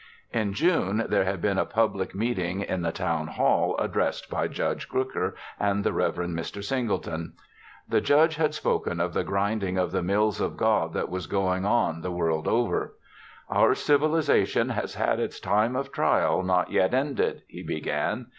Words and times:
In 0.33 0.53
June, 0.53 1.05
there 1.09 1.25
had 1.25 1.43
been 1.43 1.59
a 1.59 1.63
public 1.65 2.15
meeting 2.15 2.61
in 2.61 2.81
the 2.81 2.91
Town 2.91 3.27
Hall 3.27 3.77
addressed 3.77 4.31
by 4.31 4.47
Judge 4.47 4.89
Crooker 4.89 5.35
and 5.59 5.83
the 5.83 5.93
Reverend 5.93 6.35
Mr. 6.35 6.63
Singleton. 6.63 7.33
The 7.87 8.01
Judge 8.01 8.37
had 8.37 8.55
spoken 8.55 8.99
of 8.99 9.13
the 9.13 9.23
grinding 9.23 9.77
of 9.77 9.91
the 9.91 10.01
mills 10.01 10.41
of 10.41 10.57
God 10.57 10.93
that 10.93 11.09
was 11.09 11.27
going 11.27 11.65
on 11.65 12.01
the 12.01 12.09
world 12.09 12.47
over. 12.47 12.95
"Our 13.47 13.75
civilization 13.75 14.69
has 14.69 14.95
had 14.95 15.19
its 15.19 15.39
time 15.39 15.75
of 15.75 15.91
trial 15.91 16.41
not 16.41 16.71
yet 16.71 16.95
ended," 16.95 17.43
he 17.47 17.61
began. 17.61 18.25